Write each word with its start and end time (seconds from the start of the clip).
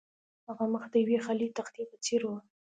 د 0.03 0.03
هغه 0.47 0.65
مخ 0.73 0.83
د 0.91 0.95
یوې 1.03 1.17
خالي 1.25 1.47
تختې 1.57 1.83
په 1.89 1.95
څیر 2.03 2.21
و 2.25 2.29